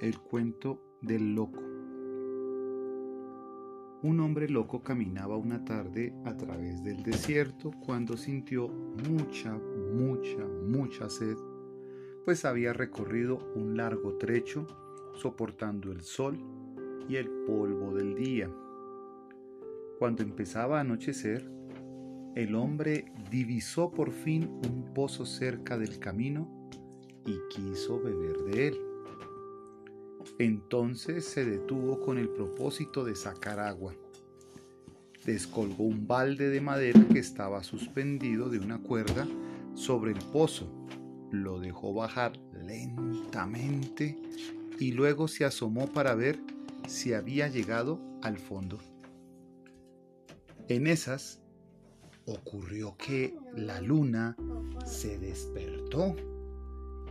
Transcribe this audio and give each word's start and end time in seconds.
El 0.00 0.18
cuento 0.18 0.80
del 1.02 1.34
loco. 1.34 1.60
Un 4.02 4.20
hombre 4.20 4.48
loco 4.48 4.82
caminaba 4.82 5.36
una 5.36 5.62
tarde 5.62 6.14
a 6.24 6.34
través 6.38 6.82
del 6.82 7.02
desierto 7.02 7.70
cuando 7.84 8.16
sintió 8.16 8.68
mucha, 8.68 9.60
mucha, 9.94 10.46
mucha 10.66 11.10
sed, 11.10 11.36
pues 12.24 12.46
había 12.46 12.72
recorrido 12.72 13.52
un 13.54 13.76
largo 13.76 14.16
trecho 14.16 14.66
soportando 15.16 15.92
el 15.92 16.00
sol 16.00 16.38
y 17.06 17.16
el 17.16 17.28
polvo 17.46 17.94
del 17.94 18.14
día. 18.14 18.50
Cuando 19.98 20.22
empezaba 20.22 20.78
a 20.78 20.80
anochecer, 20.80 21.46
el 22.36 22.54
hombre 22.54 23.12
divisó 23.30 23.90
por 23.92 24.12
fin 24.12 24.44
un 24.66 24.94
pozo 24.94 25.26
cerca 25.26 25.76
del 25.76 25.98
camino 25.98 26.70
y 27.26 27.36
quiso 27.50 28.00
beber 28.00 28.38
de 28.44 28.68
él. 28.68 28.89
Entonces 30.40 31.26
se 31.26 31.44
detuvo 31.44 32.00
con 32.00 32.16
el 32.16 32.30
propósito 32.30 33.04
de 33.04 33.14
sacar 33.14 33.60
agua. 33.60 33.94
Descolgó 35.26 35.84
un 35.84 36.06
balde 36.06 36.48
de 36.48 36.62
madera 36.62 36.98
que 37.12 37.18
estaba 37.18 37.62
suspendido 37.62 38.48
de 38.48 38.58
una 38.58 38.78
cuerda 38.78 39.28
sobre 39.74 40.12
el 40.12 40.18
pozo, 40.32 40.66
lo 41.30 41.60
dejó 41.60 41.92
bajar 41.92 42.38
lentamente 42.54 44.16
y 44.78 44.92
luego 44.92 45.28
se 45.28 45.44
asomó 45.44 45.92
para 45.92 46.14
ver 46.14 46.40
si 46.88 47.12
había 47.12 47.48
llegado 47.48 48.00
al 48.22 48.38
fondo. 48.38 48.78
En 50.68 50.86
esas 50.86 51.42
ocurrió 52.24 52.96
que 52.96 53.36
la 53.54 53.82
luna 53.82 54.38
se 54.86 55.18
despertó 55.18 56.16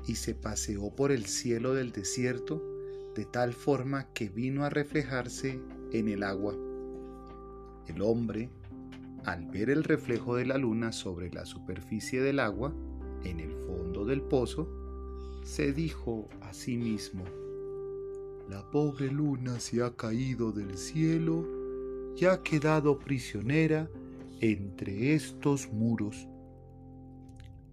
y 0.07 0.15
se 0.15 0.33
paseó 0.33 0.95
por 0.95 1.11
el 1.11 1.27
cielo 1.27 1.75
del 1.75 1.91
desierto 1.91 2.78
de 3.15 3.25
tal 3.25 3.53
forma 3.53 4.07
que 4.13 4.29
vino 4.29 4.63
a 4.63 4.69
reflejarse 4.69 5.59
en 5.91 6.07
el 6.07 6.23
agua. 6.23 6.55
El 7.87 8.01
hombre, 8.01 8.49
al 9.25 9.45
ver 9.47 9.69
el 9.69 9.83
reflejo 9.83 10.35
de 10.35 10.45
la 10.45 10.57
luna 10.57 10.91
sobre 10.91 11.31
la 11.31 11.45
superficie 11.45 12.21
del 12.21 12.39
agua, 12.39 12.73
en 13.23 13.39
el 13.39 13.51
fondo 13.51 14.05
del 14.05 14.21
pozo, 14.21 14.69
se 15.43 15.73
dijo 15.73 16.29
a 16.41 16.53
sí 16.53 16.77
mismo, 16.77 17.23
La 18.49 18.69
pobre 18.71 19.11
luna 19.11 19.59
se 19.59 19.83
ha 19.83 19.95
caído 19.95 20.51
del 20.51 20.77
cielo 20.77 21.45
y 22.15 22.25
ha 22.25 22.41
quedado 22.41 22.99
prisionera 22.99 23.89
entre 24.41 25.13
estos 25.15 25.71
muros. 25.71 26.27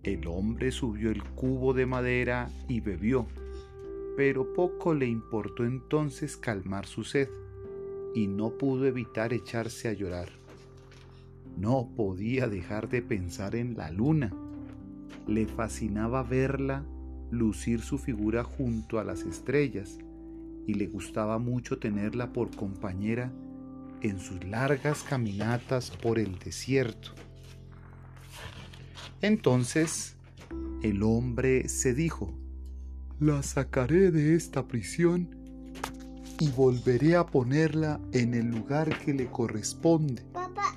El 0.03 0.27
hombre 0.27 0.71
subió 0.71 1.11
el 1.11 1.23
cubo 1.23 1.75
de 1.75 1.87
madera 1.87 2.49
y 2.69 2.81
bebió 2.81 3.27
pero 4.17 4.53
poco 4.55 4.95
le 4.95 5.07
importó 5.07 5.65
entonces 5.65 6.37
calmar 6.37 6.87
su 6.87 7.05
sed 7.05 7.29
y 8.15 8.27
no 8.27 8.57
pudo 8.57 8.87
evitar 8.87 9.33
echarse 9.33 9.89
a 9.89 9.93
llorar. 9.93 10.31
No 11.59 11.91
podía 11.95 12.49
dejar 12.49 12.89
de 12.89 13.03
pensar 13.03 13.55
en 13.55 13.77
la 13.77 13.91
luna. 13.91 14.33
Le 15.27 15.47
fascinaba 15.47 16.23
verla 16.23 16.85
lucir 17.31 17.81
su 17.81 17.99
figura 17.99 18.43
junto 18.43 18.99
a 18.99 19.05
las 19.05 19.23
estrellas 19.23 19.99
y 20.67 20.75
le 20.75 20.87
gustaba 20.87 21.39
mucho 21.39 21.79
tenerla 21.79 22.33
por 22.33 22.55
compañera 22.55 23.33
en 24.01 24.19
sus 24.19 24.45
largas 24.45 25.03
caminatas 25.03 25.91
por 25.91 26.19
el 26.19 26.39
desierto. 26.39 27.11
Entonces 29.21 30.17
el 30.83 31.03
hombre 31.03 31.69
se 31.69 31.95
dijo, 31.95 32.35
la 33.19 33.43
sacaré 33.43 34.11
de 34.11 34.35
esta 34.35 34.69
prisión 34.69 35.35
y 36.39 36.51
volveré 36.51 37.17
a 37.17 37.25
ponerla 37.25 37.99
en 38.13 38.35
el 38.35 38.51
lugar 38.51 38.99
que 38.99 39.15
le 39.15 39.27
corresponde. 39.31 40.23
Papá, 40.33 40.77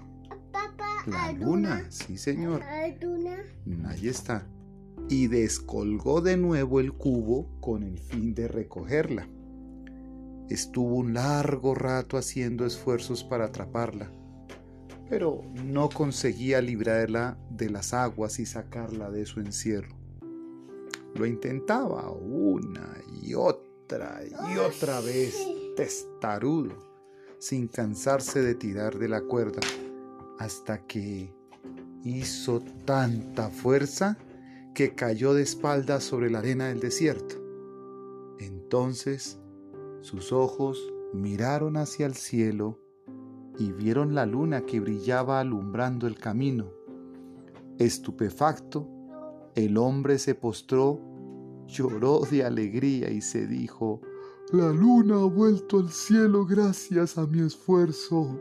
papá, 0.54 1.04
La 1.06 1.34
luna, 1.34 1.86
sí 1.90 2.18
señor. 2.18 2.64
Ahí 2.64 4.08
está. 4.08 4.48
Y 5.10 5.28
descolgó 5.28 6.22
de 6.22 6.38
nuevo 6.38 6.80
el 6.80 6.94
cubo 6.94 7.60
con 7.60 7.84
el 7.84 8.00
fin 8.00 8.34
de 8.34 8.48
recogerla. 8.48 9.28
Estuvo 10.50 10.96
un 10.96 11.14
largo 11.14 11.76
rato 11.76 12.18
haciendo 12.18 12.66
esfuerzos 12.66 13.24
para 13.24 13.46
atraparla, 13.46 14.12
pero 15.10 15.42
no 15.66 15.90
conseguía 15.90 16.62
librarla 16.62 17.38
de 17.50 17.70
las 17.70 17.94
aguas 17.94 18.40
y 18.40 18.46
sacarla 18.46 19.12
de 19.12 19.26
su 19.26 19.42
encierro. 19.42 20.00
Lo 21.16 21.26
intentaba 21.26 22.12
una 22.12 22.98
y 23.22 23.34
otra 23.34 23.70
y 24.54 24.58
otra 24.58 25.02
vez, 25.02 25.36
testarudo, 25.76 26.76
sin 27.40 27.68
cansarse 27.68 28.42
de 28.42 28.54
tirar 28.54 29.00
de 29.00 29.10
la 29.10 29.22
cuerda, 29.22 29.62
hasta 30.38 30.86
que 30.86 31.34
hizo 32.04 32.62
tanta 32.86 33.50
fuerza 33.50 34.18
que 34.76 34.94
cayó 34.94 35.34
de 35.34 35.42
espaldas 35.42 36.04
sobre 36.04 36.30
la 36.30 36.40
arena 36.40 36.68
del 36.68 36.80
desierto. 36.80 37.36
Entonces 38.40 39.40
sus 40.02 40.32
ojos 40.32 40.80
miraron 41.14 41.76
hacia 41.78 42.06
el 42.06 42.14
cielo 42.14 42.80
y 43.58 43.72
vieron 43.72 44.16
la 44.16 44.26
luna 44.26 44.66
que 44.66 44.80
brillaba 44.80 45.40
alumbrando 45.40 46.08
el 46.08 46.18
camino. 46.18 46.72
Estupefacto, 47.78 48.88
el 49.66 49.78
hombre 49.78 50.20
se 50.20 50.36
postró, 50.36 51.00
lloró 51.68 52.22
de 52.30 52.44
alegría 52.44 53.10
y 53.12 53.22
se 53.22 53.46
dijo, 53.46 54.02
La 54.52 54.72
luna 54.72 55.16
ha 55.16 55.26
vuelto 55.26 55.80
al 55.80 55.90
cielo 55.90 56.46
gracias 56.46 57.18
a 57.18 57.28
mi 57.28 57.40
esfuerzo. 57.40 58.40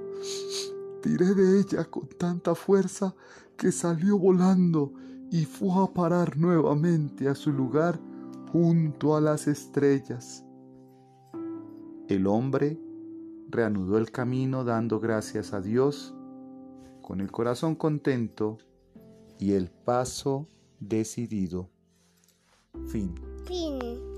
Tiré 1.03 1.35
de 1.35 1.61
ella 1.61 1.85
con 1.85 2.09
tanta 2.09 2.55
fuerza 2.55 3.15
que 3.57 3.73
salió 3.73 4.19
volando 4.19 4.93
y 5.31 5.45
fue 5.45 5.83
a 5.83 5.87
parar 5.93 6.37
nuevamente 6.37 7.29
a 7.29 7.35
su 7.35 7.53
lugar 7.53 8.01
junto 8.53 9.17
a 9.17 9.21
las 9.21 9.47
estrellas. 9.47 10.45
El 12.09 12.27
hombre 12.27 12.81
reanudó 13.51 13.99
el 13.99 14.11
camino 14.11 14.65
dando 14.65 15.01
gracias 15.01 15.53
a 15.53 15.61
Dios, 15.61 16.15
con 17.03 17.21
el 17.21 17.31
corazón 17.31 17.75
contento 17.75 18.59
y 19.39 19.53
el 19.53 19.71
paso 19.71 20.49
decidido. 20.81 21.69
Fin. 22.91 23.15
Fin. 23.47 24.18